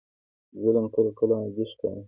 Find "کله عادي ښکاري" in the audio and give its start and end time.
1.19-1.99